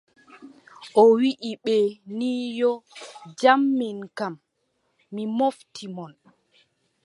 O 1.01 1.03
wiʼi 1.19 1.51
ɓe 1.63 1.75
ni 2.17 2.31
yoo, 2.59 2.77
jam 3.39 3.61
min 3.77 3.99
kam 4.17 4.33
mi 5.13 5.23
mofti 5.37 5.85
mon. 5.95 6.11